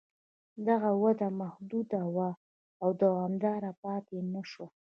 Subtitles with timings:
[0.67, 2.29] دغه وده محدوده وه
[2.81, 4.67] او دوامداره پاتې نه شوه